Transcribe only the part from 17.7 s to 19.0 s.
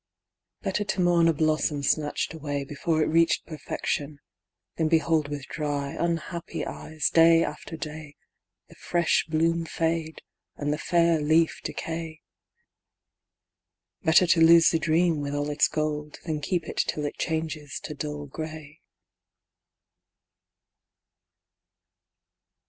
to dull grey.